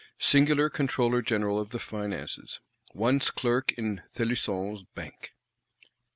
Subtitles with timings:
[0.17, 2.59] Singular Controller General of the Finances;
[2.91, 5.35] once Clerk in Thelusson's Bank!